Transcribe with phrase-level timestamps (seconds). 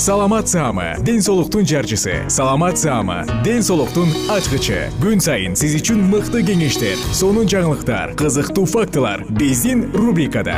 [0.00, 2.24] саламат саама ден соолуктун жарчысы.
[2.30, 4.88] Саламат саама ден соолуктун ачкычы.
[4.96, 10.56] Күн сайын сиз үчүн мыкты кеңештер сонун жаңылыктар кызыктуу фактылар биздин рубрикада.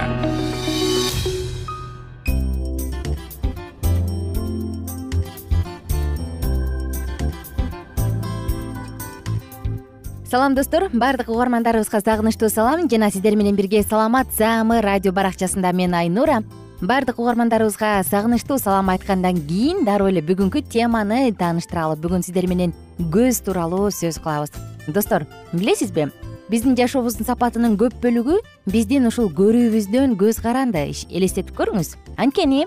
[10.30, 10.88] Салам достор.
[10.92, 12.86] Баардык угармандарыбызга сагынычтуу салам.
[12.88, 16.44] Жана сиздер менен бирге саламат саамы радио баракчасында мен айнура
[16.82, 23.38] баардык угармандарыбызга сагынычтуу салам айткандан кийин дароо эле бүгүнкү теманы тааныштыралы бүгүн сиздер менен көз
[23.46, 24.50] тууралуу сөз кылабыз.
[24.88, 26.08] Достор билесизби?
[26.50, 31.94] Биздин жашообуздун сапатынын көп бөлүгү биздин ушул көрүүбүздөн көз каранды элестетип көрүңүз.
[32.18, 32.66] Анткени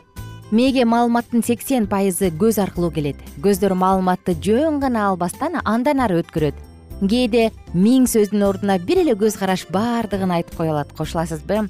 [0.56, 3.20] мээге маалыматтын сексен пайызы көз аркылуу келет.
[3.44, 6.56] Көздөр маалыматты жөн гана албастан андан ары өткөрөт.
[7.03, 11.66] Кээде миң сөздүн ордуна бир эле көз караш баардыгын айтып кое алат кошуласызбы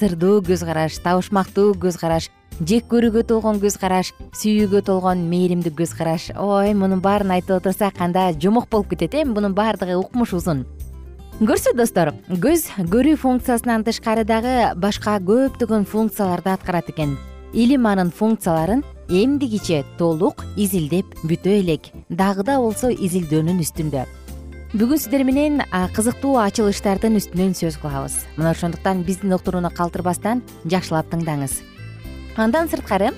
[0.00, 2.30] сырдуу көз караш табышмактуу көз караш
[2.66, 6.30] жек көрүүгө толгон көз караш сүйүүгө толгон мээримдүү көз караш.
[6.40, 10.64] Ой мунун баарын айтып отурсак анда жомок болуп кетет э мунун баардыгы укмуш узун.
[11.40, 17.16] Көрсө достор көз көрүү функциясынан тышкары дагы башка көптөгөн функцияларды аткарат экен.
[17.52, 21.92] Илим анын функцияларын эмдигиче толук изилдеп бүтө элек.
[22.08, 24.06] Дагы да болсо изилдөөнүн үстүндө
[24.70, 25.64] бүгүн сиздер менен
[25.96, 28.20] кызыктуу ачылыштардын үстүнөн сөз кылабыз.
[28.36, 31.56] Мына ошондуктан биздин уктурууну калтырбастан жакшылап тыңдаңыз.
[32.38, 33.08] Андан сырткары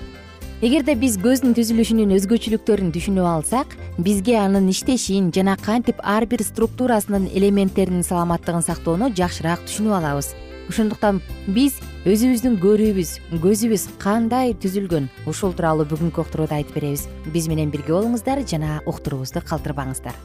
[0.64, 7.28] эгерде биз көздүн түзүлүшүнүн өзгөчөлүктөрүн түшүнүп алсак бизге анын иштешин жана кантип ар бир структурасынын
[7.36, 10.32] элементтеринин саламаттыгын сактоону жакшыраак түшүнүп алабыз.
[10.72, 11.20] Ошондуктан
[11.52, 13.12] биз өзүбүздүн көрүүбүз
[13.44, 17.10] көзүбүз кандай түзүлгөн ушул тууралуу бүгүнкү уктурууда айтып беребиз.
[17.28, 20.16] Биз менен бирге болуңуздар жана уктуруубузду калтырбаңыздар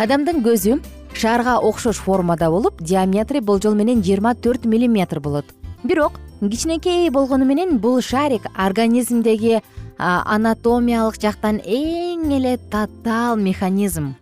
[0.00, 0.78] адамдын көзү
[1.12, 5.44] шаарга окшош формада болуп диаметри болжол менен жыйырма төрт миллиметр болот.
[5.84, 9.60] Бирок кичинекей болгону менен бул шарик организмдеги
[9.98, 14.14] анатомиялык жактан эң эле татаал механизм.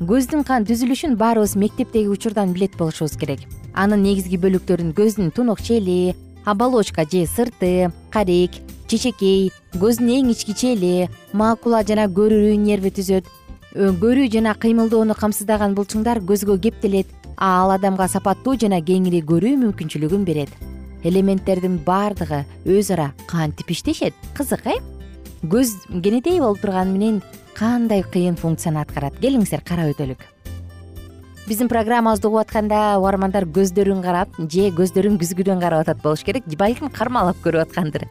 [0.00, 3.46] Көздүн түзүлүшүн баарыбыз мектептеги учурдан билет болушубуз керек.
[3.74, 11.08] Анын негизги бөлүктөрүн көздүн тунук чели оболочка же сырты карек чечекей көздүн эң ички чели
[11.32, 13.30] макула жана көрүү нерви түзөт
[13.76, 17.10] көрүү жана кыймылдоону камсыздаган булчуңдар көзгө кептелет.
[17.36, 20.52] Ал адамга сапаттуу жана кеңири көрүү мүмкүнчүлүгүн берет.
[21.04, 24.14] Элементтердин баардыгы өз ара кантип иштешет?
[24.34, 24.78] Кызык э?
[25.44, 27.20] Көз кенетей болуп турганы менен
[27.54, 29.20] кандай кыйын функцияны аткарат?
[29.20, 30.24] Келиңиздер карап өтөлүк.
[31.46, 36.48] Биздин программабызды угуп атканда угармандар көздөрүн карап же көздөрүн күзгүдөн карап атат болуш керек.
[36.56, 38.08] Балким кармалап көрүп аткандыр.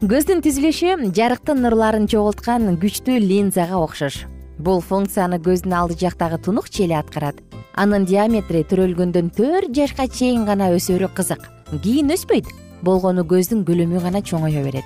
[0.00, 4.24] Көздүн түзүлүшү жарыктын нурларын чогулткан күчтүү линзага окшош
[4.64, 7.36] бул функцияны көздүн алды жактагы тунук чели аткарат.
[7.76, 11.42] Анын диаметри төрөлгөндөн төрт жашка чейин гана өсөрү кызык.
[11.82, 12.48] Кийин өспөйт
[12.82, 14.84] болгону көздүн көлөмү гана чоңое берет.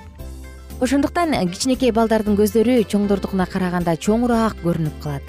[0.81, 5.23] Ошондуктан кичинекей балдардын көздөрү чоңдордукуна караганда чоңураак көрүнүп калат.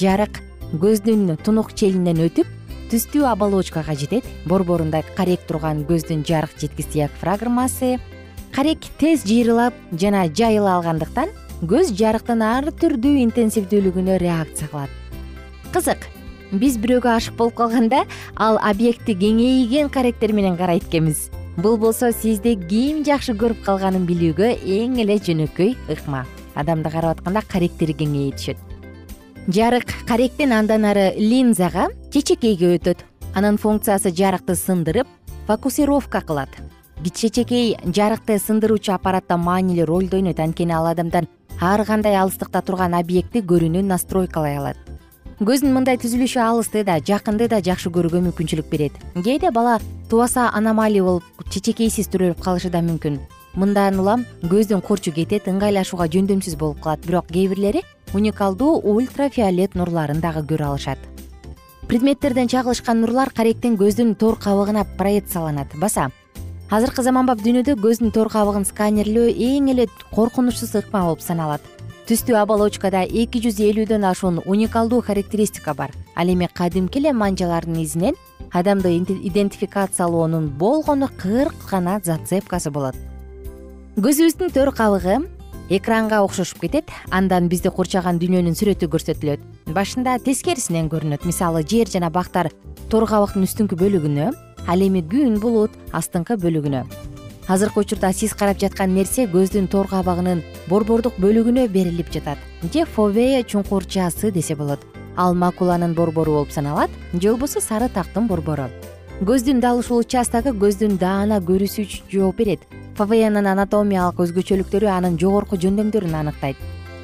[0.00, 0.40] Жарык
[0.80, 2.48] көздүн тунук челинен өтүп
[2.90, 7.98] түстүү оболочкага жетет борборунда карек турган көздүн жарык жеткис диафрагмасы
[8.54, 14.92] карек тез жыйрылып жана жайыла алгандыктан көз жарыктын ар түрдүү интенсивдүүлүгүнө реакция кылат.
[15.74, 16.06] Кызык
[16.56, 21.28] биз бирөөгө ашык болуп калганда ал объектти кеңейген каректер менен карайт экенбиз.
[21.56, 26.24] Бул болсо сизди ким жакшы көрүп калганын билүүгө эң эле жөнөкөй ыкма.
[26.54, 28.56] Адамды карап атканда каректери кеңейе түшөт.
[29.52, 33.04] Жарык каректен андан ары линзага чечекейге өтөт.
[33.34, 35.06] Анын функциясы жарыкты сындырып
[35.46, 36.48] фокусировка кылат.
[37.04, 40.40] Чечекей жарыкты сындыруучу аппаратта маанилүү ролду ойнойт.
[40.40, 41.28] Анткени ал адамдан
[41.60, 44.78] ар кандай алыстыкта турган объектти көрүүнү настройкалай алат.
[45.40, 48.96] Көздүн мындай түзүлүшү алысты да жакынды да жакшы көрүүгө мүмкүнчүлүк берет.
[49.14, 49.78] Кээде бала
[50.08, 53.20] тубаса аномалия болуп чечекейсиз төрөлүп калышы да мүмкүн.
[53.56, 57.04] Мындан улам көздүн курчу кетет ыңгайлашууга жөндөмсүз болуп калат.
[57.06, 60.98] Бирок кээ бирлери уникалдуу ультрафиолет нурларын дагы көрө алышат.
[61.88, 65.72] Предметтерден чагылышкан нурлар каректин көздүн тор кабыгына проекцияланат.
[65.74, 66.10] Баса
[66.70, 71.64] азыркы заманбап дүйнөдө көздүн тор кабыгын сканерлөө эң эле коркунучсуз ыкма болуп саналат.
[72.06, 75.90] Түстүү оболочкада эки жүз элүүдөн ашуун уникалдуу характеристика бар.
[76.14, 78.14] Ал эми кадимки эле манжалардын изинен
[78.52, 82.94] адамды идентификациялоонун болгону кырк гана зацепкасы болот.
[83.98, 85.26] Көзүбүздүн төр кабыгы
[85.70, 89.42] экранга окшошуп кетет андан бизди курчаган дүйнөнүн сүрөтү көрсөтүлөт.
[89.74, 91.26] Башында тескерисинен көрүнөт.
[91.26, 92.50] Мисалы жер жана бактар
[92.90, 94.30] тор кабыктын үстүңкү бөлүгүнө
[94.66, 96.84] ал эми күн булут астыңкы бөлүгүнө.
[97.50, 102.38] Азыркы учурда сиз карап жаткан нерсе көздүн тор кабыгынын борбордук бөлүгүнө берилип жатат.
[102.72, 104.80] Же фовея чуңкурчасы десе болот.
[105.16, 108.68] Ал макуланын борбору болуп саналат же болбосо сары тактын борбору.
[109.20, 112.60] Көздүн дал ушул участогу көздүн даана көрүүсү үчүн жооп берет.
[112.94, 116.56] Фовеянын анатомиялык өзгөчөлүктөрү анын жогорку жөндөмдөрүн аныктайт.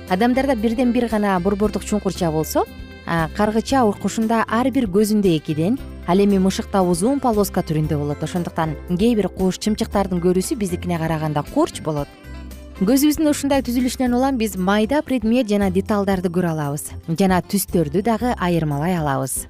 [0.08, 2.64] Адамдарда бирден бир гана борбордук чуңкурча болсо
[3.36, 8.22] каргыча укушунда ар бир көзүндө экиден ал эми мышыкта узун полоска түрүндө болот.
[8.22, 12.08] Ошондуктан кээ бир куш чымчыктардын көрүүсү биздикине караганда курч болот.
[12.76, 18.98] Көзүбүздүн ушундай түзүлүшүнөн улам биз майда предмет жана деталдарды көрө алабыз жана түстөрдү дагы айырмалай
[18.98, 19.46] алабыз.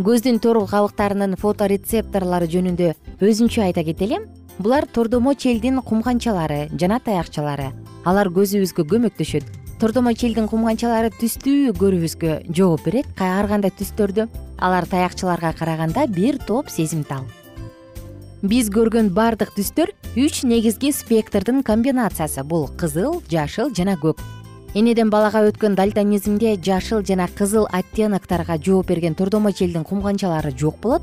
[0.00, 4.22] Көздүн тор кабыктарынын фоторецепторлору жөнүндө өзүнчө айта кетели
[4.58, 7.74] булар тордомо челдин кумганчалары жана таякчалары.
[8.08, 13.08] Алар көзүбүзгө көмөктөшөт тордомо челдин кумганчалары түстүү көрүүбүзгө жооп берет.
[13.18, 14.28] Ар кандай түстөрдү?
[14.62, 17.24] Алар таякчаларга караганда бир топ сезимтал.
[18.46, 24.22] Биз көргөн баардык түстөр үч негизги спектрдин комбинациясы бул кызыл жашыл жана көк
[24.78, 31.02] энеден балага өткөн дальтонизмде жашыл жана кызыл оттенокторго жооп берген тордомо челдин кумганчалары жок болот.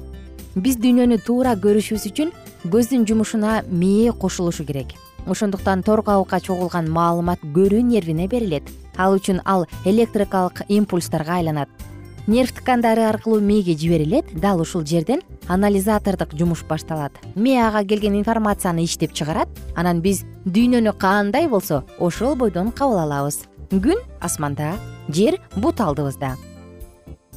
[0.55, 2.31] Биз дүйнөнү туура көрүшүбүз үчүн
[2.63, 4.95] көздүн жумушуна мээ кошулушу керек
[5.29, 8.63] ошондуктан тор кабыкка чогулган маалымат көрүү нервине берилет.
[8.97, 11.69] Ал үчүн ал электрикалык импульстарга айланат.
[12.27, 17.13] Нерв ткандары аркылуу мээге жиберилет дал ушул жерден анализатордук жумуш башталат.
[17.35, 23.45] Мээ ага келген информацияны иштеп чыгарат анан биз дүйнөнү кандай болсо ошол бойдон кабыл алабыз.
[23.71, 24.75] Күн асманда
[25.09, 26.35] жер бут алдыбызда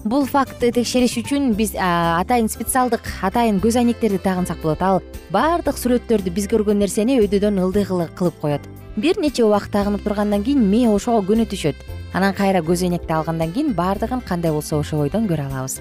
[0.05, 5.01] бул фактты текшериш үчүн биз атайын специалдык атайын көз айнектерди тагынсак болот ал
[5.31, 8.67] баардык сүрөттөрдү биз көргөн нерсени өйдөдөн ылдый кылып коет.
[8.97, 11.77] Бир нече убакыт тагынып тургандан кийин мээ ошого көнө түшөт.
[12.13, 15.81] Анан кайра көз айнекти алгандан кийин баардыгын кандай болсо ошол бойдон көрө алабыз.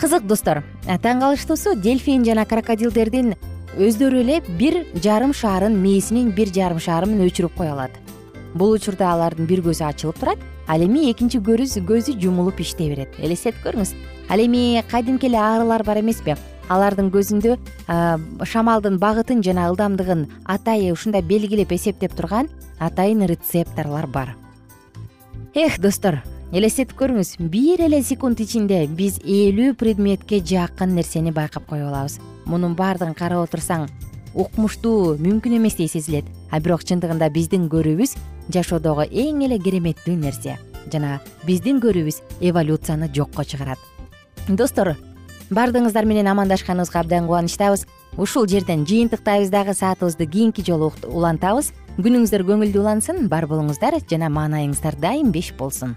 [0.00, 3.34] Кызык достор таң калыштуусу дельфин жана крокодилдердин
[3.76, 7.90] өздөрү эле бир жарым шарын мээсинин бир жарым шарын өчүрүп кое алат.
[8.54, 13.16] Бул учурда алардын бир көзү ачылып турат ал эми экинчи көзү жумулуп иштей берет.
[13.18, 13.94] Элестетип көрүңүз.
[14.28, 16.36] Ал эми кадимки эле арылар бар эмеспи?
[16.68, 17.56] Алардын көзүндө
[18.44, 24.34] шамалдын багытын жана ылдамдыгын атайы ушундай белгилеп эсептеп турган атайын рецепторлор бар.
[25.54, 26.20] Эх достор
[26.52, 27.38] элестетип көрүңүз.
[27.48, 32.20] Бир эле секунд ичинде биз элүү предметке жакын нерсени байкап кое алабыз.
[32.44, 33.88] Мунун баардыгын карап отурсаң
[34.34, 36.28] укмуштуу мүмкүн эместей сезилет.
[36.50, 38.14] А бирок чындыгында биздин көрүүбүз
[38.52, 40.56] жашоодогу эң эле кереметтүү нерсе.
[40.92, 43.78] Жана биздин көрүүбүз эволюцияны жокко чыгарат.
[44.48, 44.96] Достор
[45.50, 47.86] баардыгыңыздар менен амандашканыбызга абдан кубанычтабыз.
[48.16, 51.72] Ушул жерден жыйынтыктайбыз дагы саатыбызды кийинки жолу улантабыз.
[51.98, 55.96] Күнүңүздөр көңүлдүү улансын бар болуңуздар жана маанайыңыздар дайым беш болсун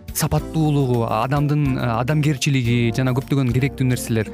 [0.13, 4.31] сапаттуулугу адамдын адамгерчилиги жана көптөгөн керектүү нерселер.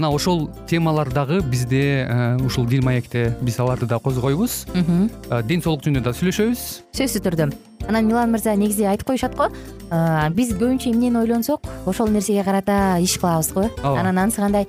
[0.00, 4.66] Мына ошол темалар дагы бизде э, ушул дил маекте биз аларды да козгойбуз.
[4.72, 6.62] Э, ден соолук жөнүндө да сүйлөшөбүз.
[6.96, 7.50] Сөзсүз түрдө.
[7.88, 9.50] Анан милан мырза негизи айтып коюшат го.
[9.90, 13.68] Э, биз көбүнчө эмнени ойлонсок ошол нерсеге карата иш кылабыз го.
[13.82, 14.00] Ооба.
[14.00, 14.68] Анан анысы кандай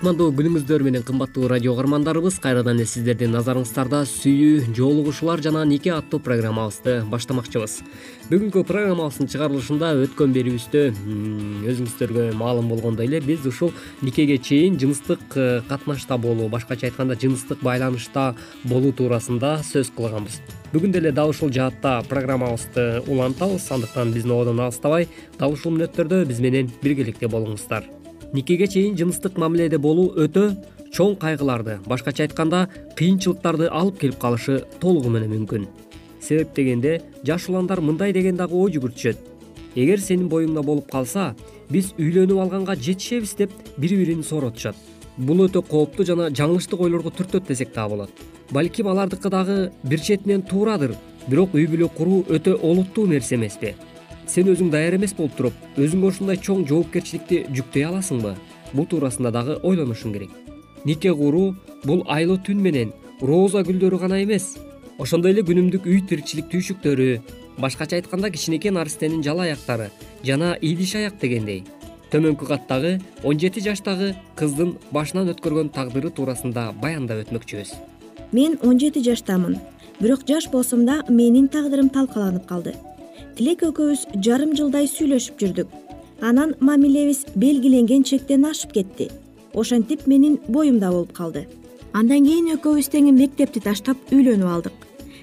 [0.00, 6.22] кутмандуу күнүңүздөр менен кымбаттуу радио угармандарыбыз кайрадан эле сиздердин назарыңыздарда сүйүү жоолугушуулар жана нике аттуу
[6.24, 7.74] программабызды баштамакчыбыз.
[8.30, 10.86] Бүгүнкү программабыздын чыгарылышында өткөн берүүбүздө
[11.74, 17.60] өзүңүздөргө маалым болгондой эле биз ушул никеге чейин жыныстык э, катнашта болуу башкача айтканда жыныстык
[17.60, 18.30] байланышта
[18.64, 20.40] болуу туурасында сөз кылганбыз.
[20.72, 26.40] Бүгүн деле дал ушул жаатта программабызды улантабыз андыктан биздин ободон алыстабай дал ушул мүнөттөрдө биз
[26.40, 27.99] менен биргеликте болуңуздар
[28.32, 30.54] никеге чейин жыныстык мамиледе болуу өтө
[30.94, 32.66] чоң кайгыларды башкача айтканда
[32.98, 35.66] кыйынчылыктарды алып келип калышы толугу менен мүмкүн.
[36.20, 39.26] Себеп дегенде жаш уландар мындай деген дагы ой жүгүртүшөт
[39.74, 41.34] эгер сенин боюңда болуп калса
[41.70, 44.76] биз үйлөнүп алганга жетишебиз деп бири бирин сооротушат
[45.16, 48.10] бул өтө кооптуу жана жаңылыштык ойлорго түртөт десек дагы болот.
[48.50, 50.96] Балким алардыкы дагы бир четинен туурадыр
[51.28, 53.74] бирок үй бүлө куруу өтө олуттуу нерсе эмеспи
[54.30, 58.36] сен өзүң даяр эмес болуп туруп өзүңө ушундай чоң жоопкерчиликти жүктөй аласыңбы?
[58.72, 60.30] Бул туурасында дагы ойлонушуң керек.
[60.84, 64.54] Нике куруу бул айлуу түн менен роза гүлдөрү гана эмес.
[65.02, 67.08] Ошондой эле күнүмдүк үй тиричилик түйшүктөрү
[67.58, 69.90] башкача айтканда кичинекей наристенин жала аяктары
[70.22, 71.64] жана идиш аяк дегендей.
[72.12, 77.74] Төмөнкү каттагы он жети жаштагы кыздын башынан өткөргөн тагдыры туурасында баяндап өтмөкчүбүз.
[78.32, 79.58] Мен он жети жаштамын
[80.00, 82.74] бирок жаш болсом да менин тагдырым талкаланып калды
[83.40, 85.68] тилек экөөбүз жарым жылдай сүйлөшүп жүрдүк.
[86.20, 89.06] Анан мамилебиз белгиленген чектен ашып кетти.
[89.54, 91.46] Ошентип менин боюмда болуп калды.
[91.96, 94.74] Андан кийин экөөбүз тең мектепти таштап үйлөнүп алдык.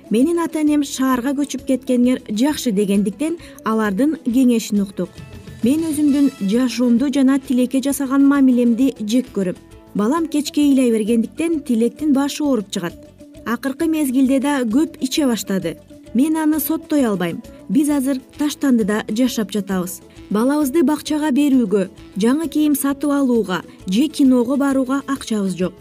[0.09, 5.13] Менин ата энем шаарга көчүп кеткениңер жакшы дегендиктен алардын кеңешин уктук.
[5.61, 9.61] Мен өзүмдүн жашоомду жана тилекке жасаган мамилемди жек көрөм
[9.93, 12.97] балам кечке ыйлай бергендиктен тилектин башы ооруп чыгат.
[13.45, 15.77] Акыркы мезгилде да көп иче баштады
[16.17, 17.43] мен аны соттой албайм.
[17.69, 19.99] Биз азыр таштандыда жашап жатабыз.
[20.33, 21.83] Балабызды бакчага берүүгө
[22.23, 25.73] жаңы кийим сатып алууга же киного барууга акчабыз жок.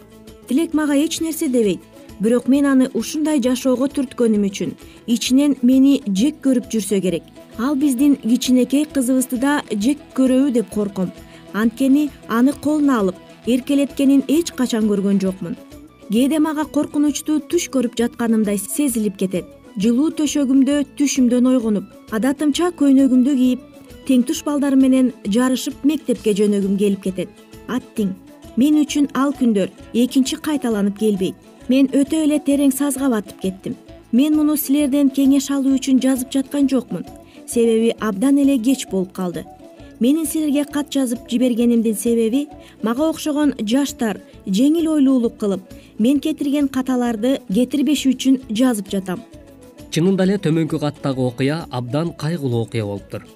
[0.47, 1.81] Тилек мага эч нерсе дебейт.
[2.19, 4.75] Бирок мен аны ушундай жашоого түрткөнүм үчүн
[5.07, 7.23] ичинен мени жек көрүп жүрсө керек.
[7.57, 11.11] Ал биздин кичинекей кызыбызды да жек көрөбү деп корком.
[11.53, 13.15] Анткени аны колуна алып
[13.47, 15.57] эркелеткенин эч качан көргөн жокмун.
[16.11, 23.65] Кээде мага коркунучтуу түш көрүп жатканымдай сезилип кетет жылуу төшөгүмдө түшүмдөн ойгонуп адатымча көйнөгүмдү кийип
[24.07, 27.29] тең туш балдарым менен жарышып мектепке жөнөгүм келип кетет.
[27.69, 28.15] Аттиң
[28.57, 31.35] мен үчүн ал күндөр экинчи кайталанып келбейт.
[31.69, 33.77] Мен өтө эле терең сазга батып кеттим.
[34.11, 37.05] Мен муну силерден кеңеш алуу үчүн жазып жаткан жокмун.
[37.45, 39.45] Себеби абдан эле кеч болуп калды.
[39.99, 42.47] Менин силерге кат жазып жибергенимдин себеби
[42.81, 49.25] мага окшогон жаштар жеңил ойлуулук кылып мен кетирген каталарды кетирбеш үчүн жазып жатам
[49.91, 53.27] чынында эле төмөнкү каттагы окуя абдан кайгылуу окуя болуптур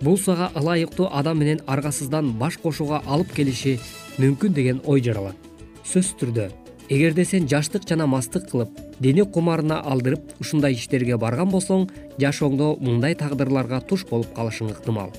[0.00, 3.78] бул сага ылайыктуу адам менен аргасыздан баш кошууга алып келиши
[4.18, 5.36] мүмкүн деген ой жаралат.
[5.84, 6.48] Сөзсүз түрдө
[6.88, 11.88] эгерде сен жаштык жана мастык кылып дене кумарына алдырып ушундай иштерге барган болсоң
[12.18, 15.12] жашооңдо мындай тагдырларга туш болуп калышың ыктымал.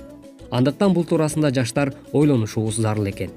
[0.52, 3.30] Андыктан бул туурасында жаштар ойлонушубуз зарыл экен.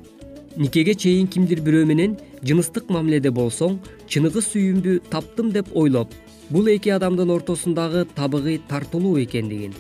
[0.56, 6.14] Никеге чейин кимдир бирөө менен жыныстык мамиледе болсоң чыныгы сүйүүмдү таптым деп ойлоп
[6.50, 9.74] бул эки адамдын ортосундагы табыгый тартылуу экендигин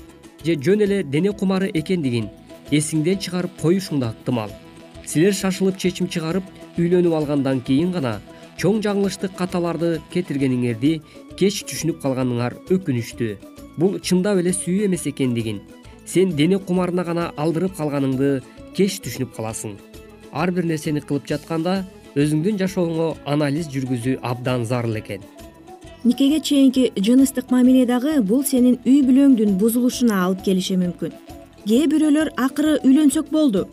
[0.44, 2.30] же жөн эле дене кумары экендигин
[2.70, 4.50] эсиңден чыгарып коюшуң да ыктымал.
[5.06, 6.44] Силер шашылып чечим чыгарып
[6.78, 8.20] үйлөнүп алгандан кийин гана
[8.60, 11.00] чоң жаңылыштык каталарды кетиргениңерди
[11.36, 13.36] кеч түшүнүп калганыңар өкүнүчтүү.
[13.76, 15.60] Бул чындап эле сүйүү эмес экендигин
[16.06, 18.40] сен дене кумарына гана алдырып калганыңды
[18.74, 19.76] кеч түшүнүп каласың.
[20.32, 21.82] Ар бир нерсени кылып жатканда
[22.16, 25.33] өзүңдүн жашооңо анализ жүргүзүү абдан зарыл экен
[26.04, 31.14] никеге чейинки жыныстык мамиле дагы бул сенин үй бүлөңдүн бузулушуна алып келиши мүмкүн.
[31.64, 33.64] Кээ бирөөлөр акыры үйлөнсөк болду.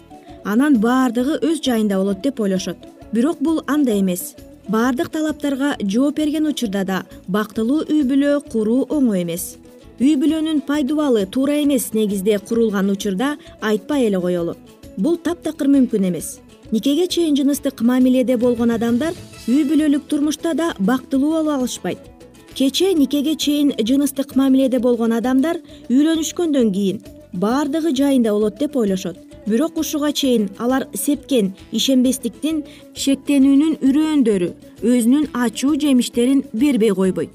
[0.46, 2.78] Анан баардыгы өз жайында болот деп ойлошот.
[3.12, 4.36] Бирок бул андай эмес.
[4.70, 9.58] Баардык талаптарга жооп берген учурда да бактылуу үй бүлө куруу оңой эмес.
[10.00, 14.56] Үй бүлөнүн пайдубалы туура эмес негизде курулган учурда айтпай эле коелу.
[14.98, 16.40] Бул таптакыр мүмкүн эмес.
[16.72, 19.14] Никеге чейин жыныстык мамиледе болгон адамдар
[19.48, 22.11] үй бүлөлүк турмушта да бактылуу боло алышпайт
[22.56, 25.58] кечээ никеге чейин жыныстык мамиледе болгон адамдар
[25.90, 27.02] үйлөнүшкөндөн кийин
[27.34, 29.18] баардыгы жайында болот деп ойлошот.
[29.48, 34.50] Бирок ушуга чейин алар сепкен ишенбестиктин шектенүүнүн үрөөндөрү
[34.84, 37.32] өзүнүн ачуу жемиштерин бербей койбойт.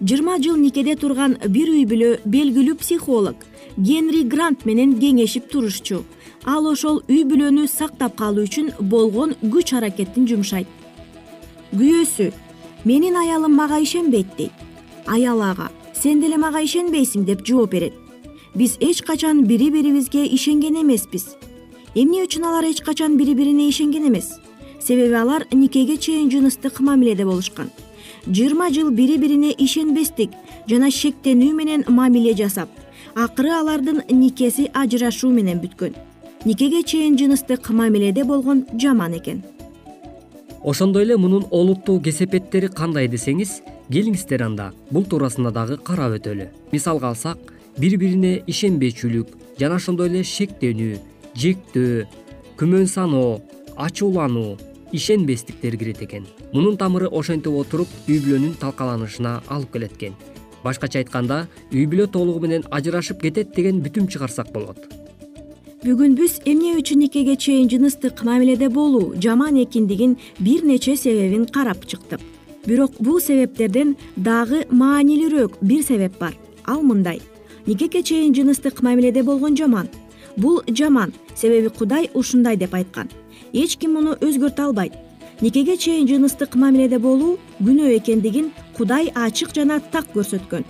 [0.00, 3.44] Жыйырма жыл никеде турган бир үй бүлө белгилүү психолог
[3.76, 6.04] генри грант менен кеңешип турушчу.
[6.44, 10.66] Ал ошол үй бүлөнү сактап калуу үчүн болгон күч аракетин жумшайт.
[11.72, 12.32] Күйөөсү
[12.84, 14.52] менин аялым мага ишенбейт дейт.
[15.06, 17.94] Аял ага сен деле мага ишенбейсиң деп жооп берет.
[18.54, 21.36] Биз эч качан бири бирибизге ишенген эмеспиз.
[21.94, 24.38] Эмне үчүн алар эч качан бири бирине ишенген эмес?
[24.80, 27.70] Себеби алар никеге чейин жыныстык мамиледе болушкан.
[28.26, 30.30] Жыйырма жыл бири бирине ишенбестик
[30.66, 32.68] жана шектенүү менен мамиле жасап
[33.14, 35.94] акыры алардын никеси ажырашуу менен бүткөн.
[36.44, 39.42] Никеге чейин жыныстык мамиледе болгон жаман экен
[40.64, 44.70] ошондой эле мунун олуттуу кесепеттери кандай десеңиз келиңиздер анда.
[44.90, 46.48] Бул туурасында дагы карап өтөлү.
[46.72, 47.38] Мисалга алсак
[47.78, 51.00] бири бирине ишенбечүлүк жана ошондой эле шектенүү
[51.34, 52.06] жектөө
[52.60, 53.40] күмөн саноо
[53.76, 54.58] ачуулануу
[54.92, 56.26] ишенбестиктер кирет экен.
[56.52, 60.14] Мунун тамыры ошентип отуруп үй бүлөнүн талкаланышына алып келет экен.
[60.62, 65.01] Башкача айтканда үй бүлө толугу менен ажырашып кетет деген бүтүм чыгарсак болот
[65.82, 71.86] бүгүн биз эмне үчүн никеге чейин жыныстык мамиледе болуу жаман экендигин бир нече себебин карап
[71.90, 72.20] чыктык.
[72.66, 76.36] Бирок бул себептерден дагы маанилүүрөөк бир себеп бар.
[76.64, 77.18] Ал мындай.
[77.66, 79.88] Никеге чейин жыныстык мамиледе болгон жаман.
[80.36, 83.10] Бул жаман себеби кудай ушундай деп айткан.
[83.52, 84.92] Эч ким муну өзгөртө албайт.
[85.40, 90.62] Никеге чейин жыныстык мамиледе болуу күнөө экендигин кудай ачык жана так көрсөткөн.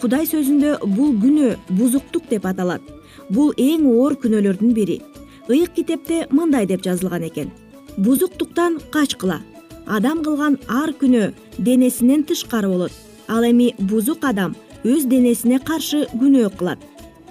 [0.00, 2.82] Кудай сөзүндө бул күнөө бузуктук деп аталат
[3.30, 5.00] бул эң оор күнөөлөрдүн бири.
[5.48, 7.50] ыйык китепте мындай деп жазылган экен.
[7.96, 9.40] Бузуктуктан качкыла
[9.86, 12.92] адам кылган ар күнөө денесинен тышкары болот.
[13.28, 16.82] Ал эми бузук адам өз денесине каршы күнөө кылат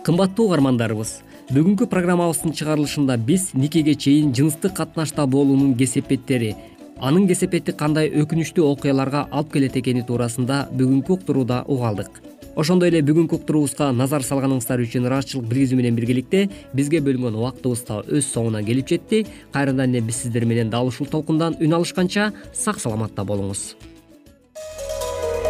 [0.05, 1.11] кымбаттуу угармандарыбыз
[1.55, 6.51] бүгүнкү программабыздын чыгарылышында биз никеге чейин жыныстык катнашта болуунун кесепеттери
[6.99, 12.19] анын кесепети кандай өкүнүчтүү окуяларга алып келет экени туурасында бүгүнкү уктурууда уга алдык
[12.55, 18.01] ошондой эле бүгүнкү уктуруубузга назар салганыңыздар үчүн ыраазычылык билгизүү менен биргеликте бизге бөлүнгөн убактыбыз да
[18.07, 19.25] өз соңуна келип жетти.
[19.53, 23.75] Кайрадан эле биз сиздер менен дал ушул толкундан үн алышканча сак саламатта болуңуз.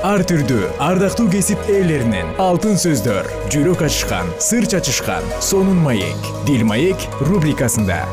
[0.06, 7.10] Ар түрдүү ардактуу кесип ээлеринен алтын сөздөр жүрөк ачышкан сыр чачышкан сонун маек дил маек
[7.26, 8.04] рубрикасында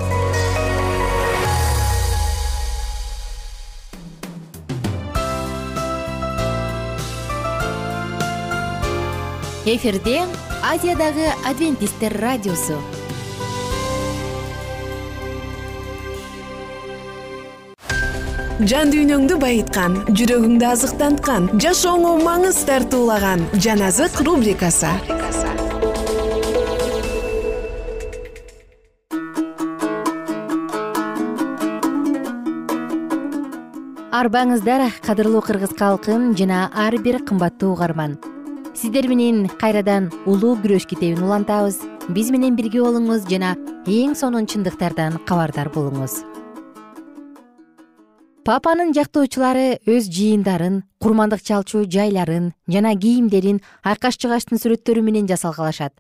[9.65, 10.23] эфирде
[10.67, 12.81] азиядагы адвентисттер радиосу.
[18.67, 24.91] Жан дүйнөңдү байыткан жүрөгүңдү азыктанткан жашооңо маңыз тартуулаган жан азык рубрикасы.
[34.11, 38.19] Арбаңыздар кадырлуу кыргыз калкым жана ар бир кымбаттуу угарман
[38.83, 41.77] сиздер менен кайрадан улуу күрөш китебин улантабыз.
[42.11, 43.53] Биз менен бирге болуңуз жана
[43.87, 46.17] эң сонун чындыктардан кабардар болуңуз.
[48.43, 55.95] Папанын жактоочулары өз жыйындарын курмандык чалчу жайларын жана кийимдерин айкаш жыгачтын сүрөттөрү менен жасалгалашат.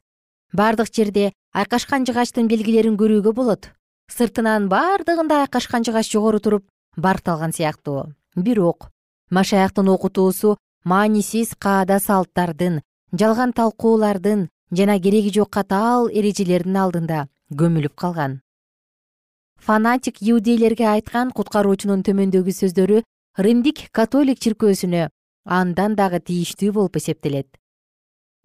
[0.51, 3.71] Бардык жерде айкашкан жыгачтын белгилерин көрүүгө болот.
[4.11, 6.66] Сыртынан бардыгында айкашкан жыгач жогору туруп
[6.97, 8.11] баркталган сыяктуу.
[8.35, 8.90] Бирок
[9.31, 12.81] машаяктын окутуусу маанисиз каада салттардын
[13.14, 18.40] жалган талкуулардын жана кереги жок катаал эрежелердин алдында көмүлүп калган.
[19.62, 23.03] Фанатик иудейлерге айткан куткаруучунун төмөндөгү сөздөрү
[23.38, 25.07] римдик католик чиркөөсүнө
[25.47, 27.47] андан дагы тийиштүү болуп эсептелет.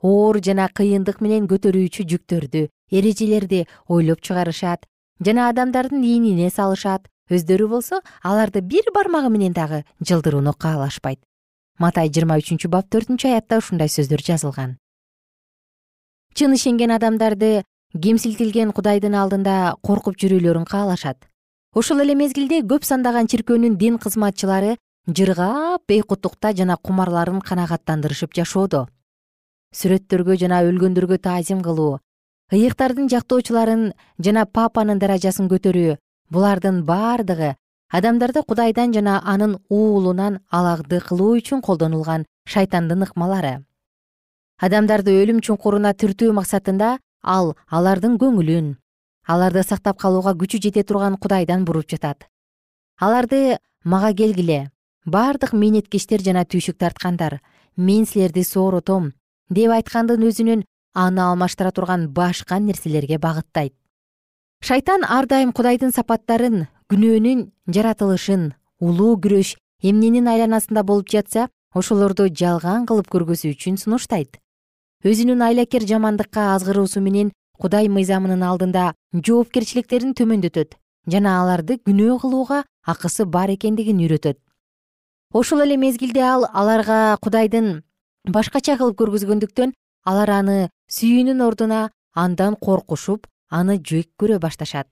[0.04, 4.86] Оор жана кыйындык менен көтөрүүчү жүктөрдү эрежелерди ойлоп чыгарышат
[5.26, 7.10] жана адамдардын ийнине салышат.
[7.28, 11.20] Өздөрү болсо аларды бир бармагы менен дагы жылдырууну каалашпайт
[11.78, 14.78] матай жыйырма үчүнчү бап төртүнчү аятта ушундай сөздөр жазылган.
[16.34, 17.64] Чын ишенген адамдарды
[17.94, 21.18] кемсинтилген кудайдын алдында коркуп жүрүүлөрүн каалашат.
[21.74, 24.76] Ошол эле мезгилде көп сандаган чиркөөнүн дин кызматчылары
[25.08, 28.88] жыргап бейкуттукта жана кумарларын канагаттандырышып жашоодо.
[29.76, 32.00] Сүрөттөргө жана өлгөндөргө таазим кылуу
[32.52, 33.92] ыйыктардын жактоочуларын
[34.24, 35.98] жана папанын даражасын көтөрүү
[36.32, 37.56] булардын бардыгы
[37.90, 43.64] адамдарды кудайдан жана анын уулунан алагды кылуу үчүн колдонулган шайтандын ыкмалары.
[44.60, 48.76] Адамдарды өлүм чуңкуруна түртүү максатында ал алардын көңүлүн
[49.28, 52.28] аларды сактап калууга күчү жете турган кудайдан буруп жатат.
[53.00, 54.72] Аларды мага келгиле
[55.06, 57.40] бардык мээнеткечтер жана түйшүк тарткандар
[57.78, 59.14] мен силерди сооротом
[59.50, 63.74] деп айткандын өзүнөн аны алмаштыра турган башка нерселерге багыттайт.
[64.60, 67.40] Шайтан ар дайым кудайдын сапаттарын күнөөнүн
[67.76, 68.44] жаратылышын
[68.80, 69.50] улуу күрөш
[69.90, 74.40] эмненин айланасында болуп жатса ошолорду жалган кылып көргөзүү үчүн сунуштайт.
[75.04, 80.80] Өзүнүн айлакер жамандыкка азгыруусу менен кудай мыйзамынын алдында жоопкерчиликтерин төмөндөтөт
[81.12, 84.40] жана аларды күнөө кылууга акысы бар экендигин үйрөтөт.
[85.34, 87.82] Ошол эле мезгилде ал аларга кудайдын
[88.32, 89.76] башкача кылып көргөзгөндүктөн
[90.08, 94.88] алар аны сүйүүнүн ордуна андан коркушуп аны жек көрө башташат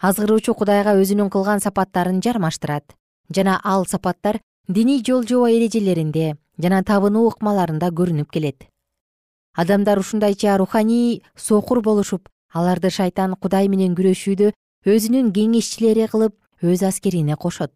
[0.00, 2.94] азгыруучу кудайга өзүнүн кылган сапаттарын жармаштырат.
[3.34, 8.66] Жана ал сапаттар диний жол эрежелеринде жана табынуу ыкмаларында көрүнүп келет.
[9.56, 14.52] Адамдар ушундайча руханий сокур болушуп аларды шайтан кудай менен күрөшүүдө
[14.84, 17.72] өзүнүн кеңешчилери кылып өз аскерине кошот.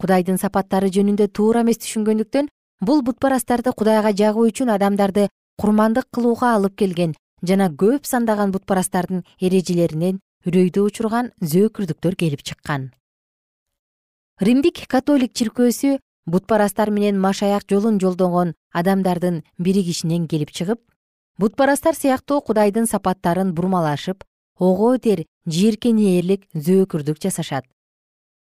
[0.00, 2.48] Кудайдын сапаттары жөнүндө туура эмес түшүнгөндүктөн
[2.80, 10.20] бул бутпарастарды кудайга жагуу үчүн адамдарды курмандык кылууга алып келген жана көп сандаган бутпарастардын эрежелеринен
[10.46, 12.92] үрөйдү учурган зөөкүрдүктөр келип чыккан.
[14.38, 20.80] Римдик католик чиркөөсү бутпарастар менен машаяк жолун жолдогон адамдардын биригишинен келип чыгып
[21.38, 24.22] бутпарастар сыяктуу кудайдын сапаттарын бурмалашып
[24.58, 27.64] ого бетер жийиркенээрлик зөөкүрдүк жасашат.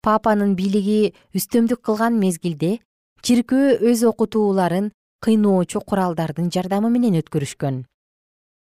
[0.02, 2.78] Папанын бийлиги үстөмдүк кылган мезгилде
[3.22, 7.84] чиркөө өз окутууларын кыйноочу куралдардын жардамы менен өткөрүшкөн.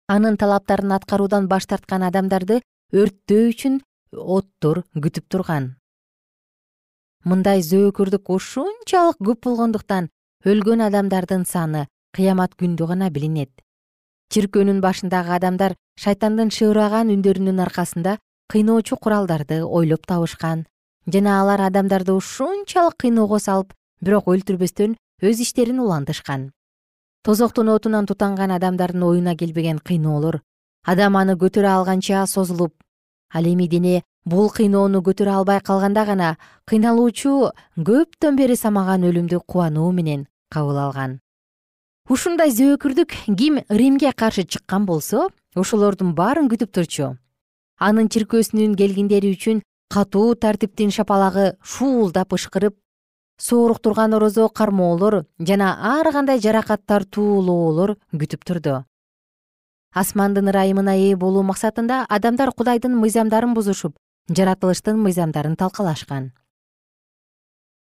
[0.07, 2.61] Анын талаптарын аткаруудан баш тарткан адамдарды
[2.93, 3.79] өрттөө үчүн
[4.13, 5.75] оттор күтүп турган.
[7.25, 10.11] Мындай зөөкүрдүк ушунчалык көп болгондуктан
[10.45, 13.49] өлгөн адамдардын саны кыямат күндө гана билинет.
[14.29, 18.19] Чиркөөнүн башындагы адамдар шайтандын шыраган үндөрүнүн аркасында
[18.53, 20.65] кыйноочу куралдарды ойлоп табышкан
[21.09, 26.51] жана алар адамдарды ушунчалык кыйноого салып бирок өлтүрбөстөн өз иштерин улантышкан.
[27.25, 30.41] Тозоктун отунан тутанган адамдардын оюна келбеген кыйноолор
[30.85, 32.73] адам аны көтөрө алганча созулуп
[33.33, 36.29] ал эми дене бул кыйноону көтөрө албай калганда гана
[36.69, 37.33] кыйналуучу
[37.89, 41.19] көптөн бери самаган өлүмдү кубануу менен кабыл алган.
[42.09, 47.15] Ушундай зөөкүрдүк ким римге каршы чыккан болсо ошолордун баарын күтүп турчу.
[47.79, 52.77] Анын чиркөөсүнүн келгиндери үчүн катуу тартиптин шапалагы шуулдап ышкырып
[53.37, 58.83] сооруктурган орозо кармоолор жана ар кандай жаракат тартуулоолор күтүп турду
[60.01, 63.95] асмандын ырайымына ээ болуу максатында адамдар кудайдын мыйзамдарын бузушуп
[64.29, 66.31] жаратылыштын мыйзамдарын талкалашкан.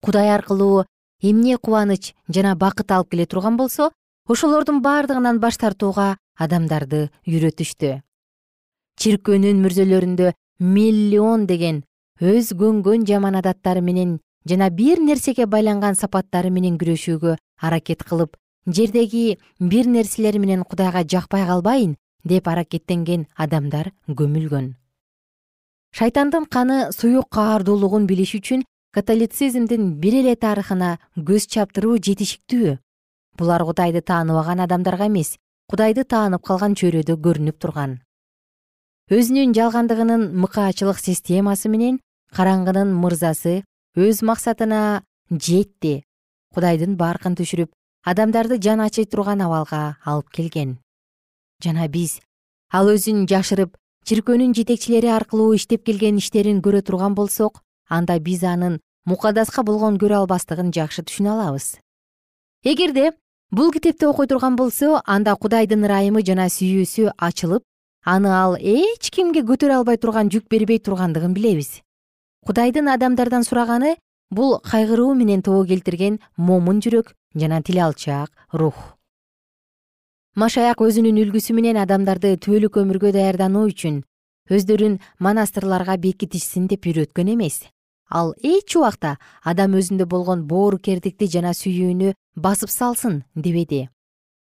[0.04, 0.86] Кудай аркылуу
[1.21, 3.91] эмне кубаныч жана бакыт алып келе турган болсо
[4.28, 8.02] ошолордун бардыгынан баш тартууга адамдарды үйрөтүштү.
[8.99, 11.82] Чиркөөнүн мүрзөлөрүндө миллион деген
[12.21, 19.39] өз көнгөн жаман адаттары менен жана бир нерсеге байланган сапаттары менен күрөшүүгө аракет кылып жердеги
[19.60, 24.74] бир нерселер менен кудайга жакпай калбайын деп аракеттенген адамдар көмүлгөн.
[25.94, 32.78] Шайтандын каны суюк каардуулугун билиш үчүн католицизмдин бир эле тарыхына көз чаптыруу жетишиктүү.
[33.38, 35.36] Булар кудайды тааныбаган адамдарга эмес
[35.70, 38.00] кудайды таанып калган чөйрөдө көрүнүп турган.
[39.12, 42.00] Өзүнүн жалгандыгынын мыкаачылык системасы менен
[42.34, 43.64] караңгынын мырзасы
[43.98, 46.04] өз максатына жетти.
[46.54, 47.74] Кудайдын баркын түшүрүп
[48.06, 50.78] адамдарды жан ачый турган абалга алып келген
[51.63, 52.19] жана биз
[52.73, 53.78] ал өзүн жашырып
[54.10, 60.23] чиркөөнүн жетекчилери аркылуу иштеп келген иштерин көрө турган болсок анда биз анын мукадаска болгон көрө
[60.23, 61.67] албастыгын жакшы түшүнө алабыз.
[62.63, 63.12] Эгерде
[63.52, 67.63] бул китепти окуй турган болсо анда кудайдын ырайымы жана сүйүүсү ачылып
[68.06, 71.82] аны ал эч кимге көтөрө албай турган жүк бербей тургандыгын билебиз.
[72.45, 73.95] Кудайдын адамдардан сураганы
[74.32, 78.97] бул кайгыруу менен тобо келтирген момун жүрөк жана тил алчаак рух
[80.36, 84.00] машаяк өзүнүн үлгүсү менен адамдарды түбөлүк өмүргө даярдануу үчүн
[84.50, 87.62] өздөрүн монастырларга бекитишсин деп үйрөткөн эмес.
[88.10, 93.89] Ал эч убакта адам өзүндө болгон боорукердикти жана сүйүүнү басып салсын дебеди.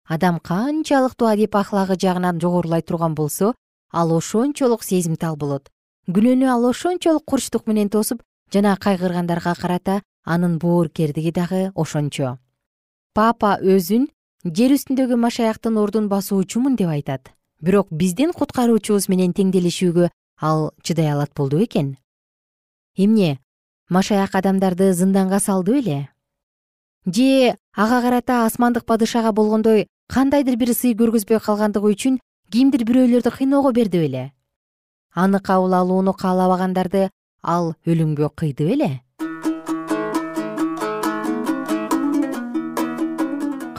[0.08, 3.54] Адам канчалык адип ахлагы жагынан жогорулай турган болсо
[3.91, 5.69] ал ошончолук сезимтал болот.
[6.08, 8.21] Күнөөнү ал ошончолук курчтук менен тосуп
[8.54, 12.38] жана кайгыргандарга карата анын боорукердиги дагы ошончо.
[13.13, 14.08] Папа өзүн
[14.45, 17.34] жер үстүндөгү машаяктын ордун басуучумун деп айтат.
[17.62, 21.97] Бирок биздин куткаруучубуз менен теңделишүүгө ал чыдай алат болду бекен
[22.95, 23.39] эмне
[23.89, 26.10] машаяк адамдарды зынданга салды беле
[27.06, 32.19] же ага карата асмандык падышага болгондой кандайдыр бир сый көргөзбөй калгандыгы үчүн
[32.52, 34.32] кимдир бирөөлөрдү кыйноого берди беле
[35.13, 37.10] аны кабыл алууну каалабагандарды
[37.43, 38.91] ал өлүмгө кыйды беле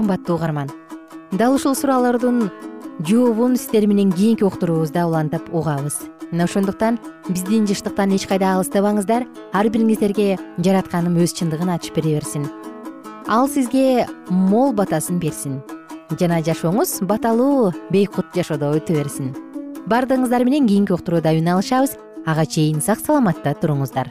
[0.01, 0.71] кымбаттуу угарман.
[1.31, 2.51] Дал ушул суроолордун
[3.07, 5.99] жообун сиздер менен кийинки уктуруубузда улантып угабыз.
[6.31, 12.49] Мына ошондуктан биздин жыштыктан эч кайда алыстабаңыздар ар бириңиздерге жаратканым өз чындыгын ачып бере берсин.
[13.29, 15.61] Ал сизге мол батасын берсин.
[16.19, 19.35] Жана жашооңуз баталуу бейкут жашоодо өтө берсин.
[19.87, 21.99] Баардыгыңыздар менен кийинки уктурууда үн алышабыз.
[22.27, 24.11] Ага чейин сак саламатта туруңуздар